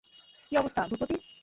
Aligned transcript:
কী 0.51 0.53
অবস্থা, 0.57 0.81
ভূপতি? 0.89 1.15